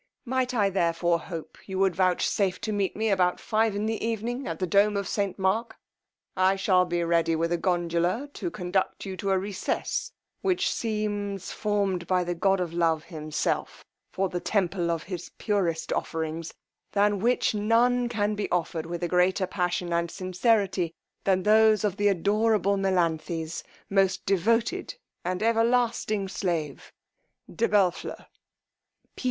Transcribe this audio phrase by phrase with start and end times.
[0.25, 4.47] Might I therefore hope you would vouchsafe to meet me about five in the evening
[4.47, 5.37] at the dome of St.
[5.37, 5.75] Mark,
[6.35, 10.11] I shall be ready with a Gondula to conduct you to a recess,
[10.41, 15.93] which seems formed by the god of love himself for the temple of his purest
[15.93, 16.51] offerings,
[16.93, 20.95] than which which none can be offered with greater passion and sincerity
[21.25, 26.91] than those of the adorable Melanthe's Most devoted, and Everlasting Slave,
[27.53, 28.25] DE BELLFLEUR.